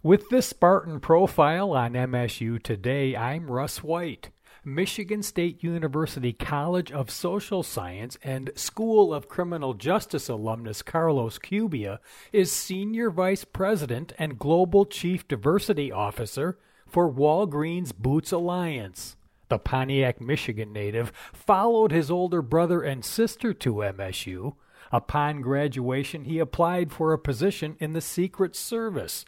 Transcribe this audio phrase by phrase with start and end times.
[0.00, 4.30] With this Spartan profile on MSU today, I'm Russ White.
[4.64, 11.98] Michigan State University College of Social Science and School of Criminal Justice alumnus Carlos Cubia
[12.32, 19.16] is Senior Vice President and Global Chief Diversity Officer for Walgreens Boots Alliance.
[19.48, 24.54] The Pontiac, Michigan native followed his older brother and sister to MSU.
[24.92, 29.24] Upon graduation, he applied for a position in the Secret Service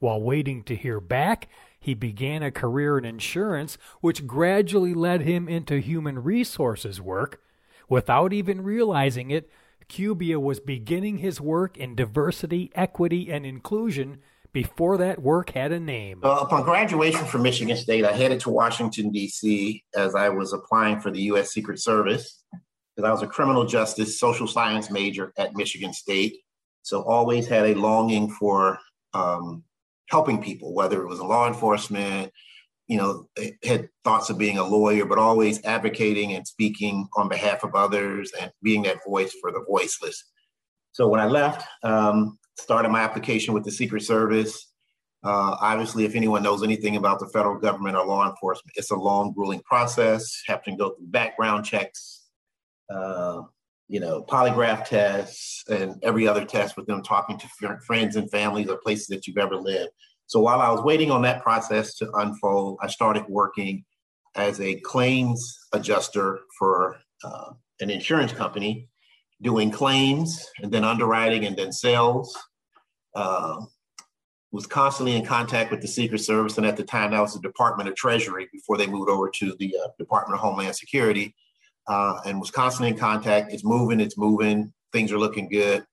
[0.00, 1.48] while waiting to hear back,
[1.78, 7.40] he began a career in insurance, which gradually led him into human resources work.
[7.88, 9.50] Without even realizing it,
[9.88, 14.18] Cubia was beginning his work in diversity, equity, and inclusion
[14.52, 16.20] before that work had a name.
[16.22, 19.82] Well, upon graduation from Michigan State, I headed to Washington, D.C.
[19.94, 21.52] as I was applying for the U.S.
[21.52, 22.42] Secret Service
[22.94, 26.36] because I was a criminal justice social science major at Michigan State.
[26.82, 28.78] So always had a longing for
[29.14, 29.64] um,
[30.10, 32.32] helping people, whether it was in law enforcement,
[32.88, 33.28] you know,
[33.62, 38.32] had thoughts of being a lawyer, but always advocating and speaking on behalf of others
[38.40, 40.24] and being that voice for the voiceless.
[40.92, 44.72] So when I left, um, started my application with the Secret Service.
[45.22, 48.96] Uh, obviously, if anyone knows anything about the federal government or law enforcement, it's a
[48.96, 52.26] long, grueling process, having to go through background checks,
[52.92, 53.42] uh,
[53.90, 57.48] you know, polygraph tests and every other test with them talking to
[57.84, 59.90] friends and families or places that you've ever lived.
[60.26, 63.84] So while I was waiting on that process to unfold, I started working
[64.36, 68.88] as a claims adjuster for uh, an insurance company,
[69.42, 72.38] doing claims and then underwriting and then sales.
[73.16, 73.60] Uh,
[74.52, 77.40] was constantly in contact with the Secret Service, and at the time that was the
[77.40, 81.34] Department of Treasury before they moved over to the uh, Department of Homeland Security
[81.86, 83.52] uh, and was constantly in contact.
[83.52, 85.84] It's moving, it's moving, things are looking good.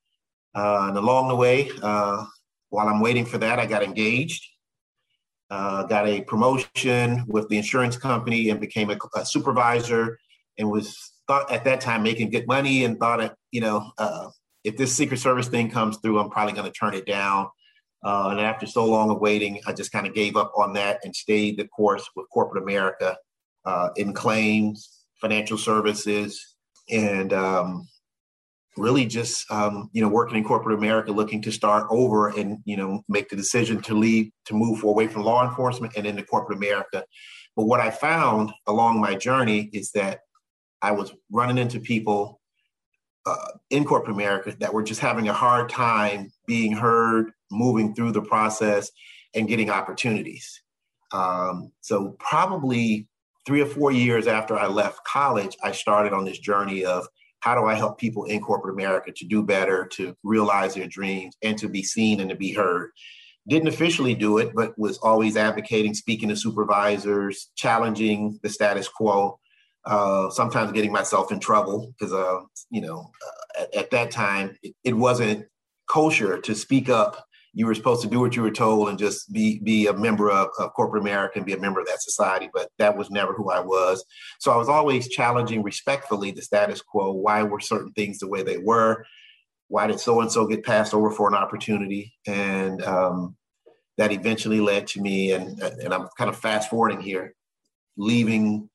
[0.55, 2.25] Uh, and along the way, uh,
[2.69, 4.43] while I'm waiting for that, I got engaged,
[5.49, 10.17] uh, got a promotion with the insurance company, and became a, a, supervisor.
[10.57, 14.29] And was thought at that time making good money, and thought, you know, uh,
[14.63, 17.47] if this Secret Service thing comes through, I'm probably going to turn it down.
[18.03, 20.99] Uh, and after so long of waiting, I just kind of gave up on that
[21.03, 23.15] and stayed the course with corporate America
[23.95, 26.55] in claims, financial services,
[26.89, 27.87] and um,
[28.77, 32.77] really just um, you know working in corporate America, looking to start over and you
[32.77, 36.57] know make the decision to leave to move away from law enforcement and into corporate
[36.57, 37.03] America.
[37.55, 40.19] But what I found along my journey is that
[40.81, 42.39] I was running into people
[43.25, 48.11] uh, in corporate America that were just having a hard time being heard, moving through
[48.11, 48.91] the process,
[49.33, 50.61] and getting opportunities.
[51.11, 53.07] Um, so probably
[53.47, 57.07] three or four years after I left college, I started on this journey of
[57.39, 61.35] how do I help people in corporate America to do better, to realize their dreams,
[61.41, 62.91] and to be seen and to be heard.
[63.47, 69.39] Didn't officially do it, but was always advocating, speaking to supervisors, challenging the status quo.
[69.85, 74.57] Uh, sometimes getting myself in trouble because, uh, you know, uh, at, at, that time
[74.61, 75.45] it, it wasn't
[75.87, 77.25] kosher to speak up
[77.57, 80.29] you were supposed to do what you were told and just be be a member
[80.29, 82.51] of, of corporate America and be a member of that society.
[82.53, 84.05] But that was never who I was.
[84.37, 87.13] So I was always challenging respectfully the status quo.
[87.13, 89.07] Why were certain things the way they were?
[89.69, 92.13] Why did so and so get passed over for an opportunity?
[92.27, 93.35] And um,
[93.97, 97.33] that eventually led to me, and and I'm kind of fast forwarding here,
[97.97, 98.69] leaving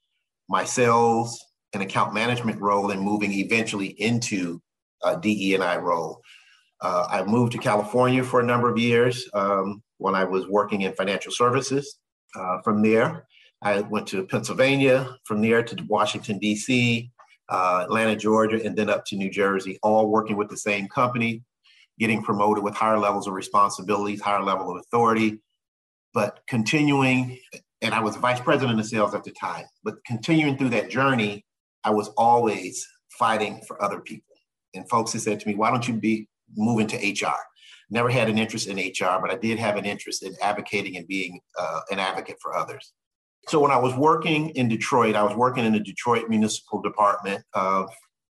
[0.49, 1.41] my sales
[1.73, 4.61] and account management role and moving eventually into
[5.05, 6.21] a DE and I role.
[6.83, 10.83] Uh, I moved to California for a number of years um, when I was working
[10.83, 11.99] in financial services.
[12.35, 13.27] Uh, from there,
[13.63, 17.11] I went to Pennsylvania, from there to Washington, D.C.,
[17.49, 21.45] uh, Atlanta, Georgia, and then up to New Jersey, all working with the same company,
[22.01, 25.39] getting promoted with higher levels of responsibilities, higher level of authority,
[26.13, 27.39] but continuing,
[27.81, 31.45] and I was vice president of sales at the time, but continuing through that journey,
[31.85, 34.35] I was always fighting for other people.
[34.75, 36.27] And folks had said to me, why don't you be
[36.57, 37.37] move into HR.
[37.91, 41.07] Never had an interest in HR, but I did have an interest in advocating and
[41.07, 42.93] being uh, an advocate for others.
[43.49, 47.45] So when I was working in Detroit, I was working in the Detroit Municipal Department
[47.55, 47.87] uh,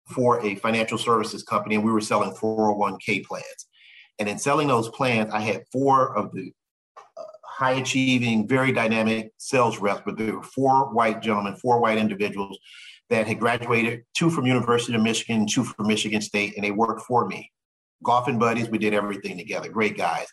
[0.08, 3.68] for a financial services company, and we were selling 401k plans.
[4.20, 6.54] And in selling those plans, I had four of the
[7.18, 11.98] uh, high achieving, very dynamic sales reps, but there were four white gentlemen, four white
[11.98, 12.60] individuals
[13.10, 17.02] that had graduated, two from University of Michigan, two from Michigan State, and they worked
[17.02, 17.52] for me
[18.04, 18.70] golfing buddies.
[18.70, 19.70] We did everything together.
[19.70, 20.28] Great guys.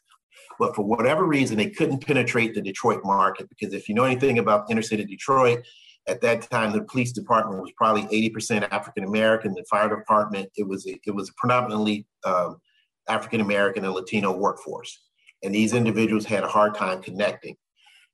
[0.59, 4.39] But for whatever reason, they couldn't penetrate the Detroit market because if you know anything
[4.39, 5.61] about inner city Detroit,
[6.09, 9.55] at that time the police department was probably 80% African American.
[9.55, 12.59] The fire department it was it was predominantly um,
[13.09, 14.99] African American and Latino workforce.
[15.43, 17.57] And these individuals had a hard time connecting.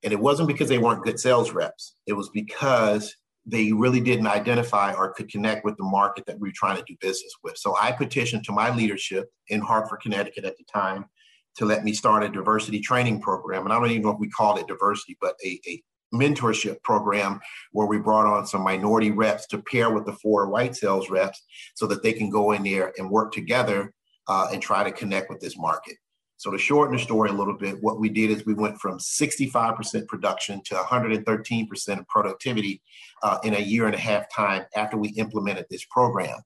[0.03, 4.27] And it wasn't because they weren't good sales reps, it was because they really didn't
[4.27, 7.57] identify or could connect with the market that we were trying to do business with.
[7.57, 11.07] So I petitioned to my leadership in Hartford, Connecticut at the time
[11.57, 13.65] to let me start a diversity training program.
[13.65, 15.83] And I don't even know if we called it diversity, but a, a
[16.15, 17.41] mentorship program
[17.73, 21.43] where we brought on some minority reps to pair with the four white sales reps
[21.75, 23.93] so that they can go in there and work together
[24.29, 25.97] uh, and try to connect with this market.
[26.43, 28.99] So to shorten the story a little bit, what we did is we went from
[28.99, 32.83] 65% production to 113% of productivity
[33.23, 36.37] uh, in a year and a half time after we implemented this program.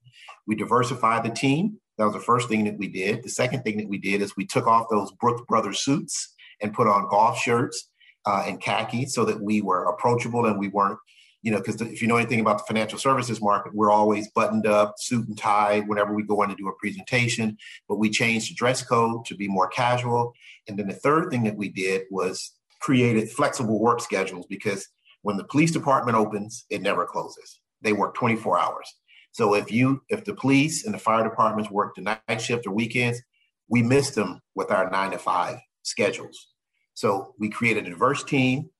[0.47, 1.79] We diversified the team.
[1.97, 3.23] That was the first thing that we did.
[3.23, 6.75] The second thing that we did is we took off those Brooks Brothers suits and
[6.75, 7.89] put on golf shirts
[8.27, 10.99] uh, and khaki so that we were approachable and we weren't
[11.43, 14.67] you know, because if you know anything about the financial services market, we're always buttoned
[14.67, 17.57] up, suit and tie whenever we go in to do a presentation.
[17.89, 20.33] But we changed the dress code to be more casual.
[20.67, 24.89] And then the third thing that we did was created flexible work schedules because
[25.23, 27.61] when the police department opens, it never closes.
[27.83, 28.93] They work 24 hours.
[29.33, 32.73] So if you, if the police and the fire departments work the night shift or
[32.73, 33.21] weekends,
[33.69, 36.49] we miss them with our nine to five schedules.
[36.95, 38.71] So we created a diverse team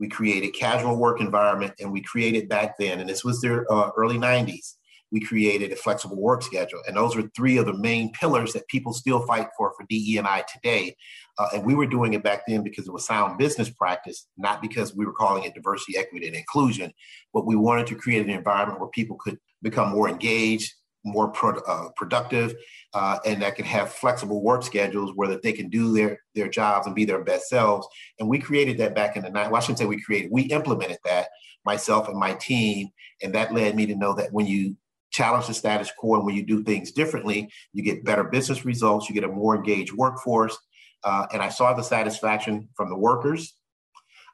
[0.00, 3.90] we created casual work environment, and we created back then, and this was their uh,
[3.96, 4.74] early 90s,
[5.10, 6.80] we created a flexible work schedule.
[6.86, 10.44] And those are three of the main pillars that people still fight for for DE&I
[10.52, 10.96] today.
[11.38, 14.60] Uh, and we were doing it back then because it was sound business practice, not
[14.60, 16.92] because we were calling it diversity, equity, and inclusion.
[17.32, 20.74] But we wanted to create an environment where people could become more engaged,
[21.04, 22.54] more pro- uh, productive
[22.94, 26.48] uh, and that can have flexible work schedules where that they can do their their
[26.48, 27.86] jobs and be their best selves.
[28.18, 30.42] And we created that back in the night well, i shouldn't say we created we
[30.42, 31.28] implemented that
[31.64, 32.88] myself and my team.
[33.22, 34.76] And that led me to know that when you
[35.10, 39.08] challenge the status quo and when you do things differently you get better business results
[39.08, 40.56] you get a more engaged workforce.
[41.04, 43.57] Uh, and i saw the satisfaction from the workers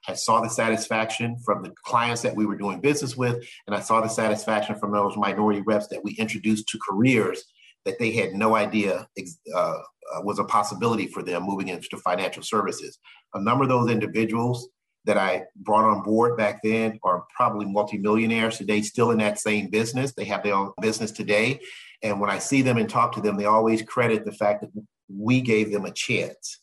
[0.09, 3.81] I saw the satisfaction from the clients that we were doing business with, and I
[3.81, 7.45] saw the satisfaction from those minority reps that we introduced to careers
[7.85, 9.06] that they had no idea
[9.55, 9.79] uh,
[10.23, 12.99] was a possibility for them moving into financial services.
[13.35, 14.69] A number of those individuals
[15.05, 19.69] that I brought on board back then are probably multimillionaires today, still in that same
[19.69, 20.15] business.
[20.15, 21.61] They have their own business today.
[22.03, 24.71] And when I see them and talk to them, they always credit the fact that
[25.09, 26.61] we gave them a chance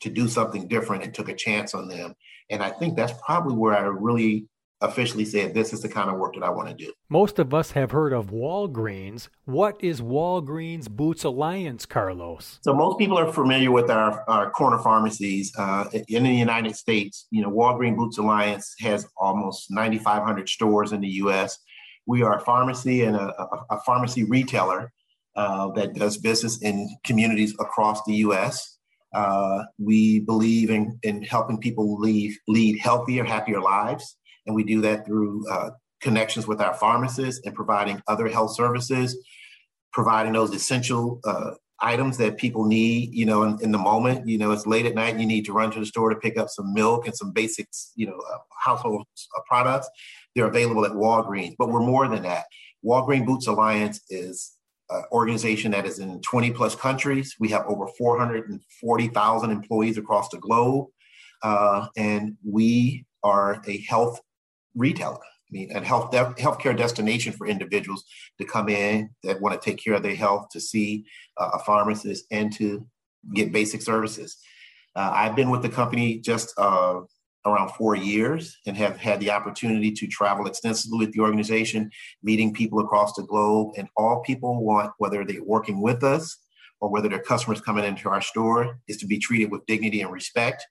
[0.00, 2.14] to do something different and took a chance on them.
[2.50, 4.46] And I think that's probably where I really
[4.82, 6.92] officially said this is the kind of work that I want to do.
[7.08, 9.28] Most of us have heard of Walgreens.
[9.44, 12.58] What is Walgreens Boots Alliance, Carlos?
[12.62, 17.26] So most people are familiar with our, our corner pharmacies uh, in the United States.
[17.30, 21.58] You know, Walgreens Boots Alliance has almost 9,500 stores in the U.S.
[22.06, 24.92] We are a pharmacy and a, a, a pharmacy retailer
[25.36, 28.78] uh, that does business in communities across the U.S.
[29.12, 34.16] Uh, we believe in, in helping people lead, lead healthier, happier lives.
[34.46, 35.70] And we do that through uh,
[36.00, 39.18] connections with our pharmacists and providing other health services,
[39.92, 44.28] providing those essential uh, items that people need, you know, in, in, the moment.
[44.28, 46.38] You know, it's late at night you need to run to the store to pick
[46.38, 49.06] up some milk and some basics, you know, uh, household
[49.36, 49.88] uh, products.
[50.34, 51.56] They're available at Walgreens.
[51.58, 52.44] But we're more than that.
[52.84, 54.52] Walgreens Boots Alliance is
[54.90, 57.36] uh, organization that is in 20 plus countries.
[57.38, 60.88] We have over 440,000 employees across the globe.
[61.42, 64.20] Uh, and we are a health
[64.74, 65.16] retailer.
[65.16, 68.04] I mean, and health de- healthcare destination for individuals
[68.38, 71.04] to come in that want to take care of their health, to see
[71.36, 72.86] uh, a pharmacist, and to
[73.34, 74.36] get basic services.
[74.94, 77.00] Uh, I've been with the company just uh,
[77.46, 81.90] around four years and have had the opportunity to travel extensively with the organization,
[82.22, 83.72] meeting people across the globe.
[83.76, 86.36] And all people want, whether they're working with us
[86.80, 90.12] or whether they're customers coming into our store, is to be treated with dignity and
[90.12, 90.66] respect.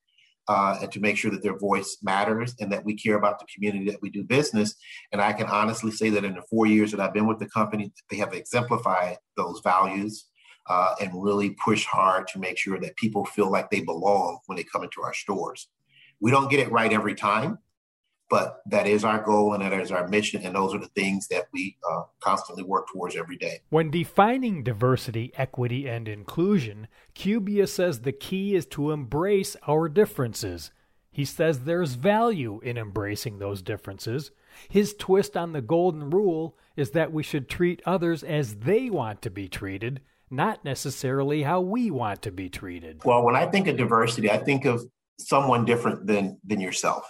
[0.48, 3.46] Uh, and to make sure that their voice matters and that we care about the
[3.54, 4.74] community that we do business.
[5.12, 7.48] And I can honestly say that in the four years that I've been with the
[7.50, 10.26] company, they have exemplified those values
[10.68, 14.56] uh, and really push hard to make sure that people feel like they belong when
[14.56, 15.68] they come into our stores.
[16.22, 17.60] We don't get it right every time,
[18.30, 20.46] but that is our goal and that is our mission.
[20.46, 23.62] And those are the things that we uh, constantly work towards every day.
[23.70, 30.72] When defining diversity, equity, and inclusion, Cubia says the key is to embrace our differences.
[31.12, 34.32] He says there's value in embracing those differences.
[34.70, 39.22] His twist on the golden rule is that we should treat others as they want
[39.24, 43.04] to be treated, not necessarily how we want to be treated.
[43.04, 44.86] Well, when I think of diversity, I think of
[45.20, 47.06] someone different than than yourself.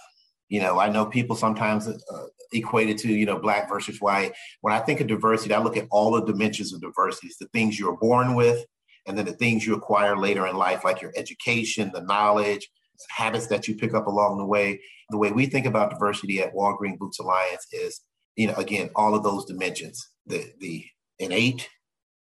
[0.48, 4.32] You know, I know people sometimes uh, equate it to you know black versus white.
[4.60, 7.30] When I think of diversity, I look at all the dimensions of diversity.
[7.40, 8.64] the things you're born with,
[9.06, 12.68] and then the things you acquire later in life, like your education, the knowledge,
[13.08, 14.80] habits that you pick up along the way.
[15.10, 18.00] The way we think about diversity at Walgreen Boots Alliance is,
[18.36, 20.84] you know, again, all of those dimensions, the the
[21.18, 21.68] innate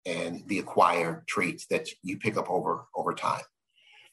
[0.06, 3.42] and the acquired traits that you pick up over over time.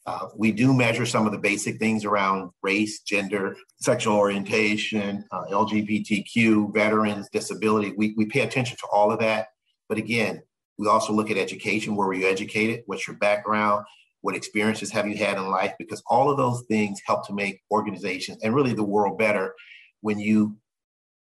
[0.05, 5.43] Uh, we do measure some of the basic things around race, gender, sexual orientation, uh,
[5.51, 7.93] LGBTQ, veterans, disability.
[7.95, 9.47] We, we pay attention to all of that.
[9.87, 10.41] But again,
[10.77, 11.95] we also look at education.
[11.95, 12.81] Where were you educated?
[12.87, 13.85] What's your background?
[14.21, 15.73] What experiences have you had in life?
[15.77, 19.53] Because all of those things help to make organizations and really the world better
[20.01, 20.57] when you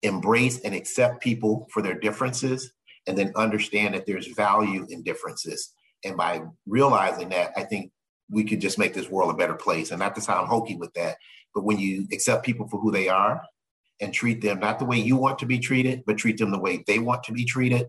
[0.02, 2.72] embrace and accept people for their differences
[3.06, 5.72] and then understand that there's value in differences.
[6.04, 7.92] And by realizing that, I think
[8.32, 9.90] we could just make this world a better place.
[9.90, 11.18] And not to sound hokey with that,
[11.54, 13.42] but when you accept people for who they are
[14.00, 16.58] and treat them not the way you want to be treated, but treat them the
[16.58, 17.88] way they want to be treated,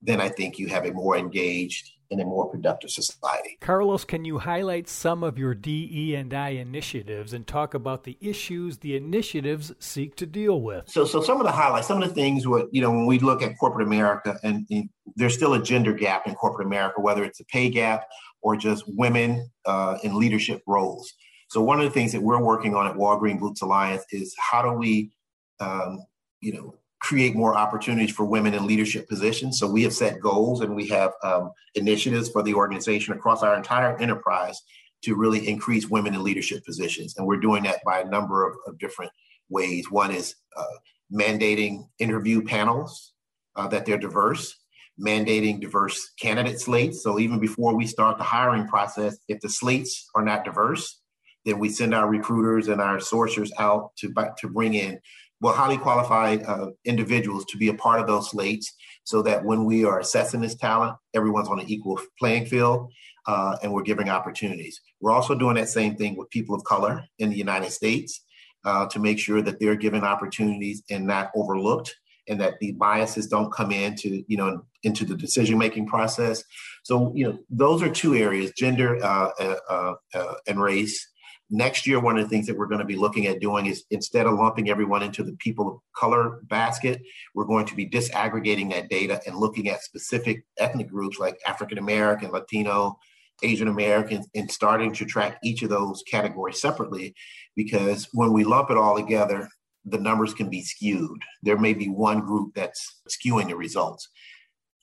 [0.00, 3.56] then I think you have a more engaged and a more productive society.
[3.60, 8.16] Carlos, can you highlight some of your DE and I initiatives and talk about the
[8.20, 10.88] issues the initiatives seek to deal with?
[10.88, 13.18] So, so some of the highlights, some of the things, what you know, when we
[13.18, 17.22] look at corporate America, and, and there's still a gender gap in corporate America, whether
[17.22, 18.04] it's a pay gap
[18.42, 21.12] or just women uh, in leadership roles.
[21.48, 24.62] So, one of the things that we're working on at Walgreen Boots Alliance is how
[24.62, 25.10] do we,
[25.58, 26.04] um,
[26.40, 29.58] you know, create more opportunities for women in leadership positions.
[29.58, 33.56] So we have set goals and we have um, initiatives for the organization across our
[33.56, 34.60] entire enterprise
[35.02, 37.16] to really increase women in leadership positions.
[37.16, 39.10] And we're doing that by a number of, of different
[39.48, 39.90] ways.
[39.90, 40.64] One is uh,
[41.12, 43.14] mandating interview panels
[43.56, 44.54] uh, that they're diverse,
[45.00, 47.02] mandating diverse candidate slates.
[47.02, 51.00] So even before we start the hiring process, if the slates are not diverse,
[51.44, 55.00] then we send our recruiters and our sourcers out to, to bring in
[55.40, 59.64] well, highly qualified uh, individuals to be a part of those slates so that when
[59.64, 62.92] we are assessing this talent, everyone's on an equal playing field
[63.26, 64.80] uh, and we're giving opportunities.
[65.00, 68.22] We're also doing that same thing with people of color in the United States
[68.64, 71.96] uh, to make sure that they're given opportunities and not overlooked
[72.28, 76.42] and that the biases don't come in to you know, into the decision making process.
[76.82, 79.30] So, you know, those are two areas, gender uh,
[79.68, 81.06] uh, uh, and race
[81.50, 83.84] next year, one of the things that we're going to be looking at doing is
[83.90, 87.02] instead of lumping everyone into the people of color basket,
[87.34, 91.78] we're going to be disaggregating that data and looking at specific ethnic groups like African
[91.78, 92.98] American, Latino,
[93.42, 97.14] Asian Americans, and starting to track each of those categories separately.
[97.56, 99.48] Because when we lump it all together,
[99.84, 101.20] the numbers can be skewed.
[101.42, 104.08] There may be one group that's skewing the results.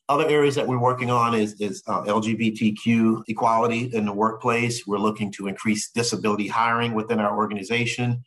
[0.09, 4.87] Other areas that we're working on is, is uh, LGBTQ equality in the workplace.
[4.87, 8.23] We're looking to increase disability hiring within our organization.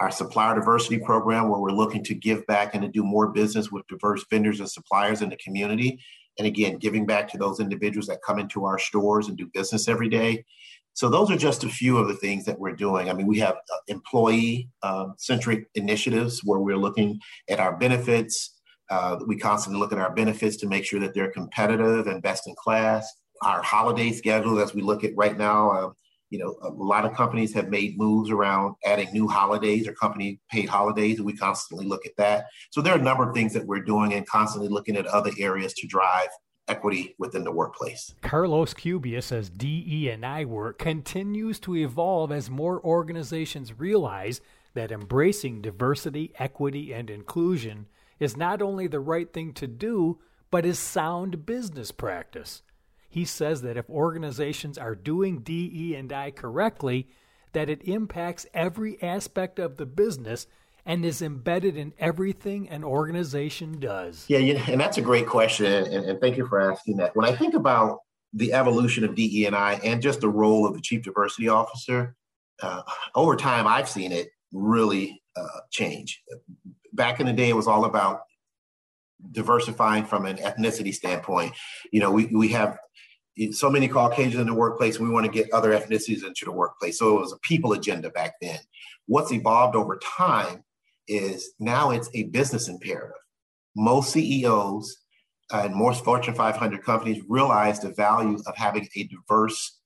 [0.00, 3.70] Our supplier diversity program, where we're looking to give back and to do more business
[3.70, 6.00] with diverse vendors and suppliers in the community.
[6.38, 9.86] And again, giving back to those individuals that come into our stores and do business
[9.86, 10.44] every day.
[10.94, 13.08] So those are just a few of the things that we're doing.
[13.08, 18.60] I mean, we have uh, employee um, centric initiatives where we're looking at our benefits,
[18.92, 22.46] uh, we constantly look at our benefits to make sure that they're competitive and best
[22.46, 23.10] in class.
[23.42, 25.90] Our holiday schedule, as we look at right now, uh,
[26.28, 30.40] you know, a lot of companies have made moves around adding new holidays or company
[30.50, 32.46] paid holidays, and we constantly look at that.
[32.70, 35.30] So there are a number of things that we're doing and constantly looking at other
[35.38, 36.28] areas to drive
[36.68, 38.14] equity within the workplace.
[38.20, 44.42] Carlos Cubia says DE and I work continues to evolve as more organizations realize
[44.74, 47.86] that embracing diversity, equity, and inclusion
[48.22, 52.62] is not only the right thing to do, but is sound business practice.
[53.08, 57.08] He says that if organizations are doing DE and I correctly,
[57.52, 60.46] that it impacts every aspect of the business
[60.86, 64.24] and is embedded in everything an organization does.
[64.28, 67.16] Yeah, and that's a great question, and, and thank you for asking that.
[67.16, 67.98] When I think about
[68.32, 72.14] the evolution of DE and I and just the role of the chief diversity officer,
[72.62, 72.82] uh,
[73.16, 76.22] over time I've seen it really uh, change
[76.92, 78.22] back in the day, it was all about
[79.30, 81.54] diversifying from an ethnicity standpoint.
[81.92, 82.76] You know, we, we have
[83.52, 84.98] so many Caucasians in the workplace.
[84.98, 86.98] We want to get other ethnicities into the workplace.
[86.98, 88.58] So it was a people agenda back then.
[89.06, 90.64] What's evolved over time
[91.08, 93.16] is now it's a business imperative.
[93.74, 94.98] Most CEOs
[95.50, 99.78] and most Fortune 500 companies realize the value of having a diverse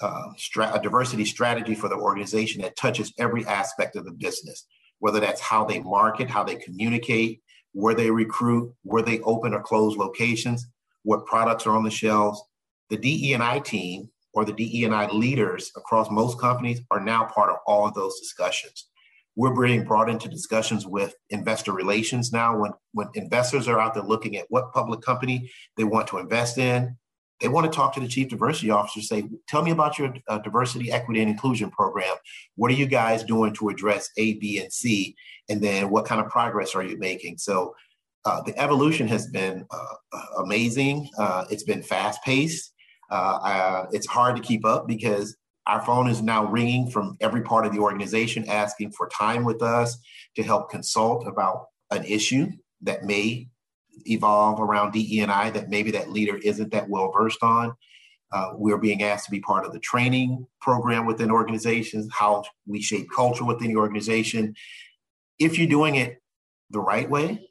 [0.00, 4.66] uh, stra- a diversity strategy for the organization that touches every aspect of the business
[4.98, 9.62] whether that's how they market, how they communicate, where they recruit, where they open or
[9.62, 10.66] close locations,
[11.02, 12.42] what products are on the shelves.
[12.90, 17.86] The DE&I team or the DE&I leaders across most companies are now part of all
[17.86, 18.88] of those discussions.
[19.34, 24.02] We're being brought into discussions with investor relations now when, when investors are out there
[24.02, 26.96] looking at what public company they want to invest in.
[27.40, 30.38] They want to talk to the chief diversity officer, say, tell me about your uh,
[30.38, 32.14] diversity, equity, and inclusion program.
[32.54, 35.14] What are you guys doing to address A, B, and C?
[35.48, 37.38] And then what kind of progress are you making?
[37.38, 37.74] So
[38.24, 41.08] uh, the evolution has been uh, amazing.
[41.18, 42.72] Uh, it's been fast paced.
[43.10, 47.66] Uh, it's hard to keep up because our phone is now ringing from every part
[47.66, 49.98] of the organization asking for time with us
[50.36, 52.48] to help consult about an issue
[52.82, 53.48] that may
[54.04, 57.74] evolve around DE&I that maybe that leader isn't that well versed on.
[58.32, 62.82] Uh, we're being asked to be part of the training program within organizations, how we
[62.82, 64.54] shape culture within the organization.
[65.38, 66.20] If you're doing it
[66.70, 67.48] the right way,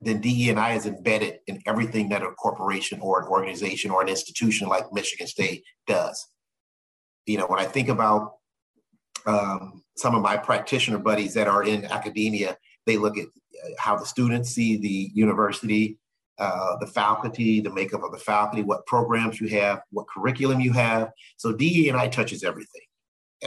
[0.00, 4.68] then DE&I is embedded in everything that a corporation or an organization or an institution
[4.68, 6.26] like Michigan State does.
[7.26, 8.34] You know, when I think about
[9.26, 13.26] um, some of my practitioner buddies that are in academia, they look at
[13.78, 15.98] how the students see the university,
[16.38, 20.72] uh, the faculty, the makeup of the faculty, what programs you have, what curriculum you
[20.72, 21.10] have.
[21.36, 22.82] So DE&I touches everything.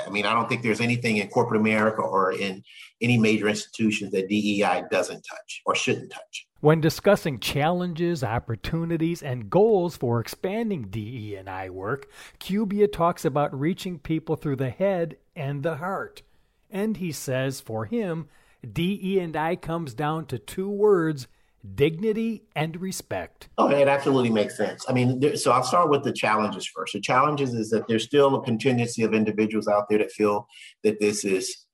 [0.05, 2.63] I mean, I don't think there's anything in corporate America or in
[3.01, 6.47] any major institutions that DEI doesn't touch or shouldn't touch.
[6.59, 14.35] When discussing challenges, opportunities, and goals for expanding DE&I work, Cubia talks about reaching people
[14.35, 16.23] through the head and the heart.
[16.69, 18.27] And he says for him,
[18.73, 21.27] DE and I comes down to two words
[21.75, 23.49] dignity and respect.
[23.57, 24.85] Oh, it absolutely makes sense.
[24.87, 26.93] I mean, there, so I'll start with the challenges first.
[26.93, 30.47] The challenges is that there's still a contingency of individuals out there that feel
[30.83, 31.65] that this is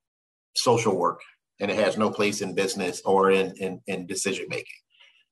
[0.55, 1.21] social work
[1.59, 4.65] and it has no place in business or in, in, in decision making.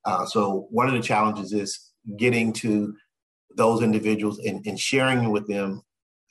[0.04, 2.94] Uh, so one of the challenges is getting to
[3.56, 5.82] those individuals and, and sharing with them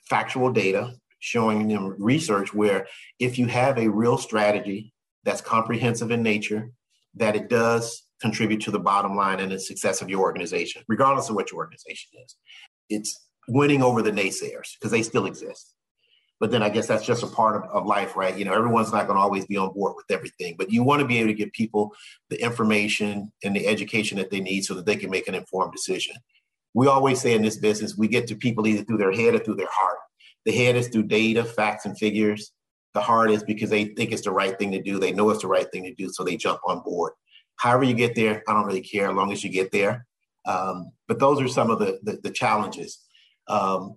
[0.09, 2.87] factual data, showing them research where
[3.19, 4.90] if you have a real strategy
[5.23, 6.71] that's comprehensive in nature,
[7.15, 11.29] that it does contribute to the bottom line and the success of your organization, regardless
[11.29, 12.35] of what your organization is.
[12.89, 15.73] It's winning over the naysayers because they still exist.
[16.39, 18.35] But then I guess that's just a part of, of life, right?
[18.35, 21.01] You know, everyone's not going to always be on board with everything, but you want
[21.01, 21.93] to be able to give people
[22.29, 25.71] the information and the education that they need so that they can make an informed
[25.71, 26.15] decision.
[26.73, 29.39] We always say in this business, we get to people either through their head or
[29.39, 29.97] through their heart.
[30.45, 32.51] The head is through data, facts, and figures
[32.93, 34.99] the is because they think it's the right thing to do.
[34.99, 37.13] They know it's the right thing to do, so they jump on board.
[37.55, 40.05] However you get there, I don't really care as long as you get there.
[40.45, 42.99] Um, but those are some of the the, the challenges,
[43.47, 43.95] um,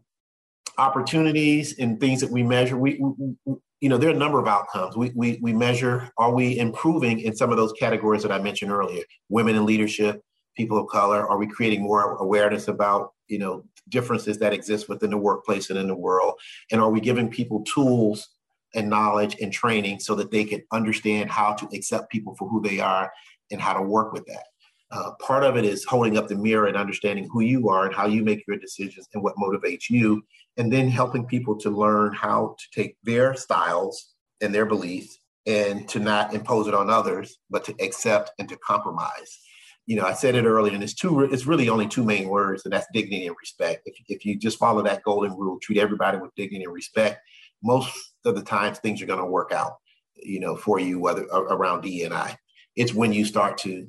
[0.79, 2.77] opportunities, and things that we measure.
[2.77, 4.97] We, we, you know, there are a number of outcomes.
[4.97, 8.71] We, we we measure: are we improving in some of those categories that I mentioned
[8.71, 9.03] earlier?
[9.29, 10.23] Women in leadership,
[10.57, 11.27] people of color.
[11.29, 15.79] Are we creating more awareness about you know differences that exist within the workplace and
[15.79, 16.35] in the world?
[16.71, 18.29] And are we giving people tools
[18.75, 22.61] and knowledge and training so that they can understand how to accept people for who
[22.61, 23.13] they are
[23.51, 24.45] and how to work with that.
[24.91, 27.95] Uh, part of it is holding up the mirror and understanding who you are and
[27.95, 30.23] how you make your decisions and what motivates you,
[30.57, 35.89] and then helping people to learn how to take their styles and their beliefs and
[35.89, 39.41] to not impose it on others, but to accept and to compromise.
[39.87, 41.21] You know, I said it earlier, and it's two.
[41.21, 43.83] It's really only two main words, and that's dignity and respect.
[43.85, 47.21] If, if you just follow that golden rule, treat everybody with dignity and respect,
[47.65, 49.73] most of the times things are going to work out,
[50.15, 52.39] you know, for you whether around D and I.
[52.77, 53.89] It's when you start to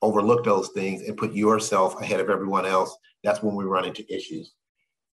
[0.00, 2.96] overlook those things and put yourself ahead of everyone else.
[3.22, 4.52] That's when we run into issues.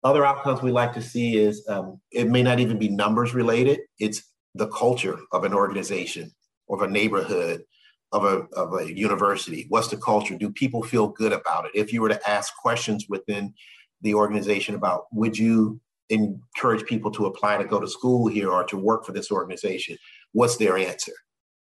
[0.03, 3.79] Other outcomes we like to see is um, it may not even be numbers related.
[3.99, 4.23] It's
[4.55, 6.31] the culture of an organization,
[6.69, 7.63] of a neighborhood,
[8.11, 9.65] of a, of a university.
[9.69, 10.35] What's the culture?
[10.37, 11.71] Do people feel good about it?
[11.73, 13.53] If you were to ask questions within
[14.01, 15.79] the organization about would you
[16.11, 19.97] encourage people to apply to go to school here or to work for this organization,
[20.33, 21.13] what's their answer?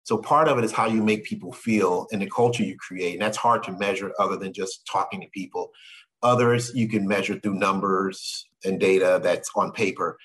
[0.04, 3.14] So part of it is how you make people feel and the culture you create.
[3.14, 5.70] And that's hard to measure other than just talking to people.
[6.24, 10.18] Others you can measure through numbers and data that's on paper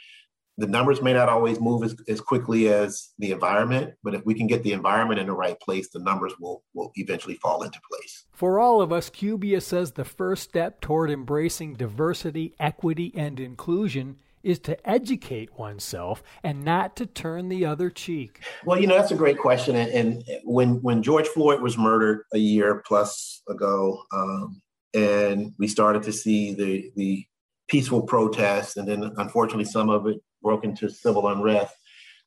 [0.57, 4.35] the numbers may not always move as, as quickly as the environment, but if we
[4.35, 7.81] can get the environment in the right place, the numbers will, will eventually fall into
[7.91, 8.25] place.
[8.33, 14.17] For all of us, Cubia says the first step toward embracing diversity, equity, and inclusion
[14.45, 18.43] is to educate oneself and not to turn the other cheek.
[18.65, 19.75] Well, you know, that's a great question.
[19.75, 24.61] And, and when, when George Floyd was murdered a year plus ago, um,
[24.93, 27.25] and we started to see the, the
[27.69, 31.75] peaceful protests, and then unfortunately some of it broke into civil unrest,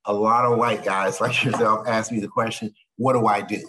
[0.06, 3.64] a lot of white guys like yourself asked me the question, what do I do?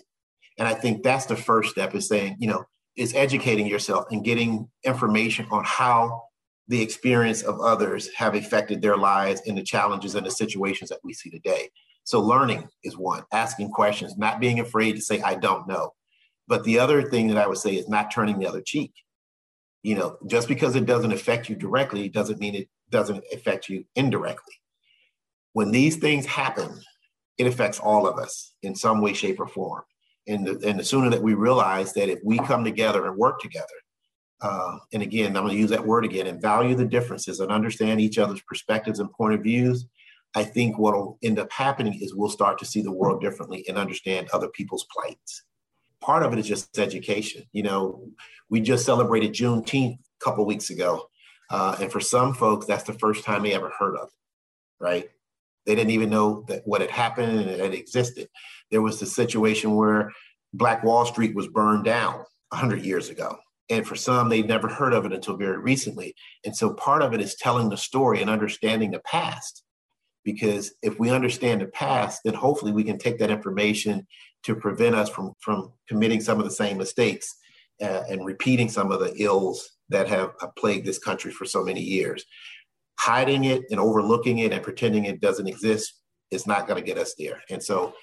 [0.58, 2.64] And I think that's the first step is saying, you know,
[2.96, 6.24] is educating yourself and getting information on how
[6.66, 10.98] the experience of others have affected their lives and the challenges and the situations that
[11.04, 11.70] we see today.
[12.02, 15.92] So learning is one, asking questions, not being afraid to say, I don't know.
[16.48, 18.92] But the other thing that I would say is not turning the other cheek.
[19.82, 23.84] You know, just because it doesn't affect you directly doesn't mean it doesn't affect you
[23.94, 24.54] indirectly.
[25.52, 26.80] When these things happen,
[27.38, 29.82] it affects all of us in some way, shape, or form.
[30.26, 33.40] And the, and the sooner that we realize that if we come together and work
[33.40, 33.66] together,
[34.40, 37.50] uh, and again, I'm going to use that word again, and value the differences and
[37.50, 39.86] understand each other's perspectives and point of views,
[40.36, 43.64] I think what will end up happening is we'll start to see the world differently
[43.68, 45.42] and understand other people's plights.
[46.00, 47.44] Part of it is just education.
[47.52, 48.08] You know,
[48.48, 51.08] we just celebrated Juneteenth a couple weeks ago.
[51.50, 55.08] Uh, and for some folks, that's the first time they ever heard of it, right?
[55.66, 58.28] They didn't even know that what had happened and it existed.
[58.70, 60.12] There was the situation where
[60.52, 63.38] Black Wall Street was burned down 100 years ago.
[63.70, 66.14] And for some, they'd never heard of it until very recently.
[66.44, 69.62] And so part of it is telling the story and understanding the past.
[70.28, 74.06] Because if we understand the past, then hopefully we can take that information
[74.42, 77.34] to prevent us from, from committing some of the same mistakes
[77.80, 81.80] uh, and repeating some of the ills that have plagued this country for so many
[81.80, 82.26] years.
[82.98, 85.94] Hiding it and overlooking it and pretending it doesn't exist
[86.30, 87.40] is not going to get us there.
[87.48, 87.94] And so,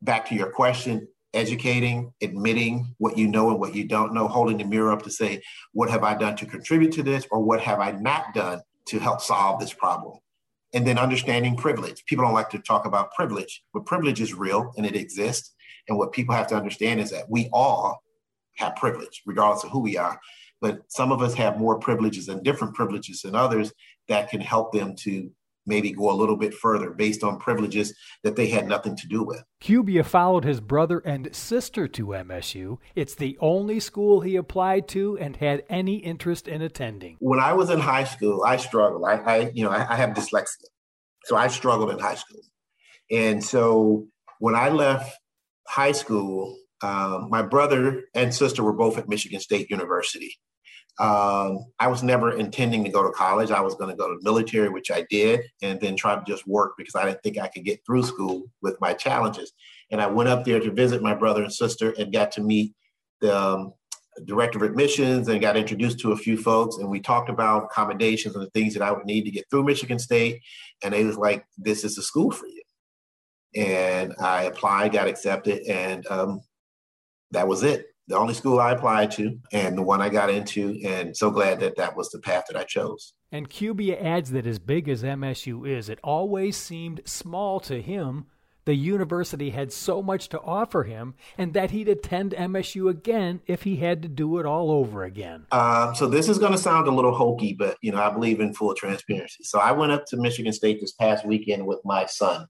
[0.00, 4.56] back to your question, educating, admitting what you know and what you don't know, holding
[4.56, 5.42] the mirror up to say,
[5.74, 8.98] what have I done to contribute to this, or what have I not done to
[8.98, 10.16] help solve this problem?
[10.74, 12.04] And then understanding privilege.
[12.06, 15.54] People don't like to talk about privilege, but privilege is real and it exists.
[15.88, 18.02] And what people have to understand is that we all
[18.56, 20.18] have privilege, regardless of who we are.
[20.60, 23.72] But some of us have more privileges and different privileges than others
[24.08, 25.30] that can help them to
[25.66, 29.22] maybe go a little bit further based on privileges that they had nothing to do
[29.22, 29.42] with.
[29.60, 32.78] Cubia followed his brother and sister to MSU.
[32.94, 37.16] It's the only school he applied to and had any interest in attending.
[37.20, 39.04] When I was in high school, I struggled.
[39.06, 40.64] I, I you know, I, I have dyslexia.
[41.24, 42.40] So I struggled in high school.
[43.10, 44.06] And so
[44.38, 45.18] when I left
[45.66, 50.36] high school, um, my brother and sister were both at Michigan State University.
[50.98, 53.50] Um, I was never intending to go to college.
[53.50, 56.24] I was going to go to the military, which I did, and then try to
[56.26, 59.52] just work because I didn't think I could get through school with my challenges.
[59.90, 62.72] And I went up there to visit my brother and sister and got to meet
[63.20, 63.74] the um,
[64.24, 66.76] director of admissions and got introduced to a few folks.
[66.76, 69.64] And we talked about accommodations and the things that I would need to get through
[69.64, 70.40] Michigan State.
[70.82, 72.62] And they was like, "This is a school for you."
[73.54, 76.40] And I applied, got accepted, and um,
[77.32, 80.78] that was it the only school I applied to and the one I got into,
[80.84, 83.14] and so glad that that was the path that I chose.
[83.32, 88.26] And Cubia adds that as big as MSU is, it always seemed small to him.
[88.64, 93.62] The university had so much to offer him, and that he'd attend MSU again if
[93.62, 95.46] he had to do it all over again.
[95.52, 98.40] Um, so this is going to sound a little hokey, but you know I believe
[98.40, 99.44] in full transparency.
[99.44, 102.46] So I went up to Michigan State this past weekend with my son,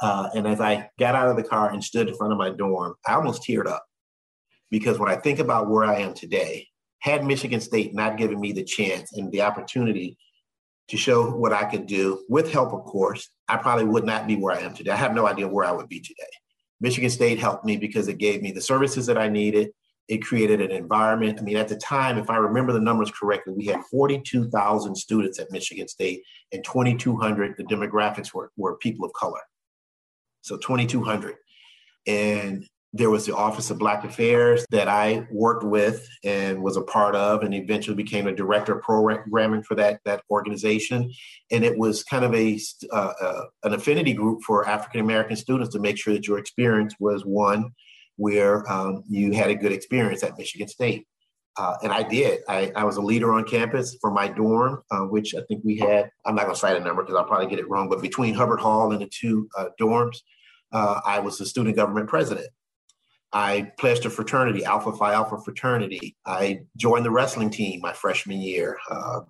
[0.00, 2.50] uh, and as I got out of the car and stood in front of my
[2.50, 3.84] dorm, I almost teared up
[4.74, 6.66] because when I think about where I am today,
[6.98, 10.18] had Michigan State not given me the chance and the opportunity
[10.88, 14.34] to show what I could do, with help, of course, I probably would not be
[14.34, 14.90] where I am today.
[14.90, 16.26] I have no idea where I would be today.
[16.80, 19.70] Michigan State helped me because it gave me the services that I needed.
[20.08, 21.38] It created an environment.
[21.38, 25.38] I mean, at the time, if I remember the numbers correctly, we had 42,000 students
[25.38, 29.40] at Michigan State and 2,200, the demographics were, were people of color.
[30.40, 31.36] So 2,200.
[32.08, 36.82] And there was the Office of Black Affairs that I worked with and was a
[36.82, 41.12] part of, and eventually became a director of programming for that that organization.
[41.50, 42.58] And it was kind of a
[42.92, 46.94] uh, uh, an affinity group for African American students to make sure that your experience
[47.00, 47.72] was one
[48.16, 51.04] where um, you had a good experience at Michigan State.
[51.56, 52.40] Uh, and I did.
[52.48, 55.78] I, I, was a leader on campus for my dorm, uh, which I think we
[55.78, 56.10] had.
[56.24, 58.34] I'm not going to cite a number because I'll probably get it wrong, but between
[58.34, 60.16] Hubbard Hall and the two uh, dorms,
[60.72, 62.48] uh, I was the student government president.
[63.34, 66.16] I pledged a fraternity, Alpha Phi Alpha fraternity.
[66.24, 68.78] I joined the wrestling team my freshman year.
[68.88, 69.22] Uh,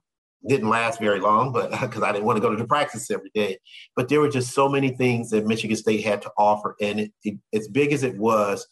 [0.46, 3.30] didn't last very long, but because I didn't want to go to the practice every
[3.34, 3.58] day.
[3.96, 7.12] But there were just so many things that Michigan State had to offer, and it,
[7.24, 8.66] it, as big as it was,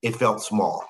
[0.00, 0.86] it felt small.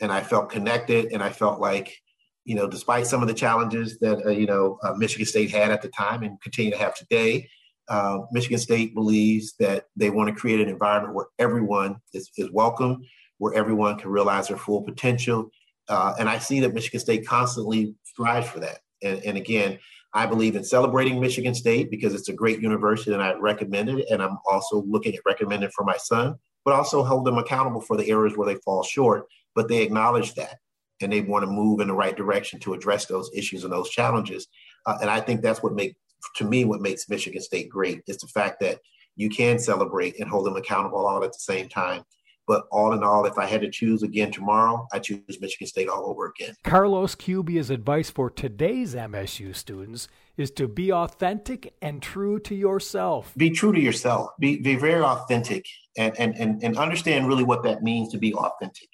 [0.00, 1.96] And I felt connected, and I felt like,
[2.44, 5.70] you know, despite some of the challenges that uh, you know uh, Michigan State had
[5.70, 7.48] at the time and continue to have today,
[7.88, 12.50] uh, Michigan State believes that they want to create an environment where everyone is, is
[12.50, 13.02] welcome,
[13.38, 15.50] where everyone can realize their full potential.
[15.88, 18.80] Uh, and I see that Michigan State constantly strives for that.
[19.02, 19.78] And, and, again,
[20.14, 24.06] I believe in celebrating Michigan State because it's a great university and I recommend it.
[24.10, 27.96] And I'm also looking at recommending for my son, but also hold them accountable for
[27.96, 29.26] the areas where they fall short.
[29.54, 30.56] But they acknowledge that
[31.00, 33.90] and they want to move in the right direction to address those issues and those
[33.90, 34.48] challenges.
[34.86, 35.94] Uh, and I think that's what makes
[36.36, 38.80] to me, what makes Michigan State great is the fact that
[39.16, 42.02] you can celebrate and hold them accountable all at the same time.
[42.46, 45.88] But all in all, if I had to choose again tomorrow, I choose Michigan State
[45.88, 46.54] all over again.
[46.62, 53.32] Carlos Cubia's advice for today's MSU students is to be authentic and true to yourself.
[53.36, 54.30] Be true to yourself.
[54.38, 55.66] Be, be very authentic
[55.98, 58.88] and, and, and, and understand really what that means to be authentic.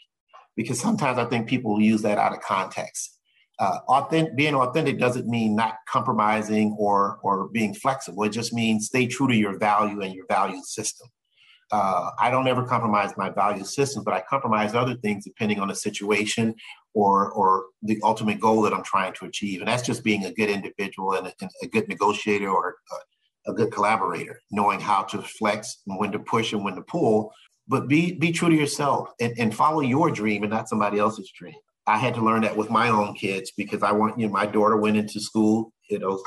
[0.56, 3.18] Because sometimes I think people use that out of context.
[3.58, 8.24] Uh, authentic, being authentic doesn't mean not compromising or, or being flexible.
[8.24, 11.08] It just means stay true to your value and your value system
[11.72, 15.68] uh, I don't ever compromise my value system, but I compromise other things depending on
[15.68, 16.54] the situation
[16.92, 19.60] or or the ultimate goal that I'm trying to achieve.
[19.60, 22.76] And that's just being a good individual and a, a good negotiator or
[23.46, 26.82] a, a, good collaborator, knowing how to flex and when to push and when to
[26.82, 27.32] pull.
[27.66, 31.30] But be be true to yourself and, and follow your dream and not somebody else's
[31.30, 31.54] dream.
[31.86, 34.46] I had to learn that with my own kids because I want you know my
[34.46, 36.22] daughter went into school, you know,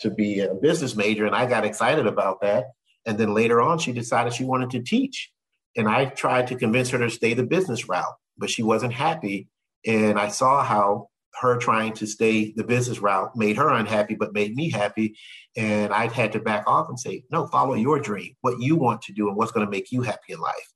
[0.00, 2.66] to be a business major, and I got excited about that
[3.08, 5.32] and then later on, she decided she wanted to teach.
[5.76, 9.48] And I tried to convince her to stay the business route, but she wasn't happy.
[9.86, 11.08] And I saw how
[11.40, 15.16] her trying to stay the business route made her unhappy, but made me happy.
[15.56, 19.00] And I had to back off and say, no, follow your dream, what you want
[19.02, 20.72] to do, and what's going to make you happy in life.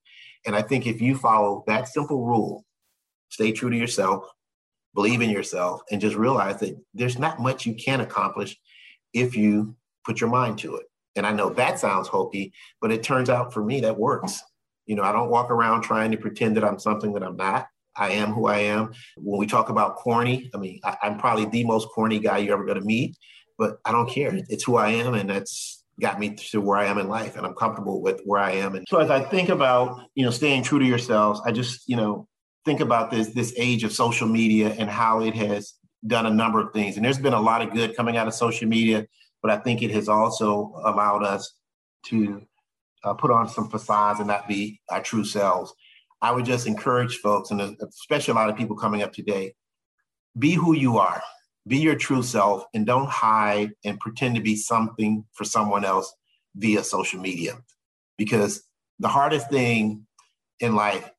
[0.47, 2.65] And I think if you follow that simple rule,
[3.33, 4.31] stay true to yourself,
[4.95, 8.57] believe in yourself, and just realize that there's not much you can accomplish
[9.15, 10.87] if you put your mind to it.
[11.17, 14.43] And I know that sounds hokey, but it turns out for me that works.
[14.87, 17.69] You know, I don't walk around trying to pretend that I'm something that I'm not.
[17.97, 18.93] I am who I am.
[19.17, 22.55] When we talk about corny, I mean, I, am probably the most corny guy you're
[22.55, 23.17] ever going to meet,
[23.59, 24.33] but I don't care.
[24.49, 27.47] It's who I am, and that's got me to where I am in life, and
[27.47, 28.75] I'm comfortable with where I am.
[28.75, 31.97] And so, as I think about, you know, staying true to yourselves, I just, you
[31.97, 32.27] know,
[32.65, 35.75] think about this this age of social media and how it has
[36.07, 36.97] done a number of things.
[36.97, 39.07] And there's been a lot of good coming out of social media
[39.43, 41.53] but I think it has also allowed us
[42.07, 42.43] to
[43.05, 45.75] uh, put on some facades and not be our true selves.
[46.23, 49.55] I would just encourage folks, and especially a lot of people coming up today,
[50.39, 51.21] be who you are,
[51.67, 56.15] be your true self, and don't hide and pretend to be something for someone else
[56.55, 57.59] via social media.
[58.17, 58.63] Because
[59.01, 60.07] the hardest thing
[60.61, 61.11] in life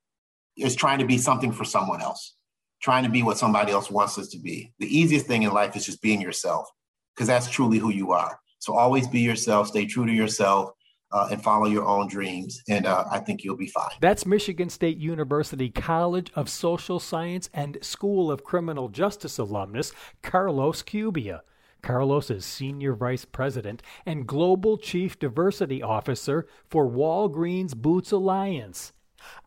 [0.58, 2.36] is trying to be something for someone else,
[2.82, 4.72] trying to be what somebody else wants us to be.
[4.80, 6.70] The easiest thing in life is just being yourself
[7.16, 8.40] because that's truly who you are.
[8.60, 10.72] So always be yourself, stay true to yourself,
[11.12, 12.62] uh, and follow your own dreams.
[12.68, 13.92] And uh, I think you'll be fine.
[14.02, 20.82] That's Michigan State University College of Social Science and School of Criminal Justice alumnus Carlos
[20.82, 21.44] Cubia.
[21.84, 28.94] Carlos is Senior Vice President and Global Chief Diversity Officer for Walgreens Boots Alliance.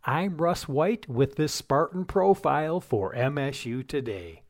[0.05, 4.43] I'm Russ White with this Spartan profile for MSU Today.